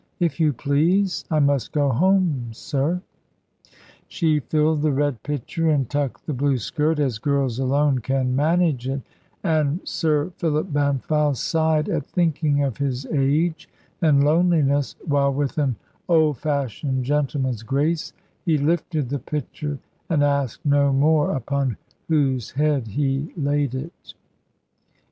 [0.19, 3.03] If you please, I must go home, sir."
[4.07, 8.87] She filled the red pitcher, and tucked the blue skirt, as girls alone can manage
[8.87, 9.03] it;
[9.43, 13.69] and Sir Philip Bampfylde sighed at thinking of his age
[14.01, 15.75] and loneliness, while with an
[16.09, 18.11] old fashioned gentleman's grace
[18.43, 19.77] he lifted the pitcher
[20.09, 21.77] and asked no more upon
[22.07, 24.15] whose head he laid it.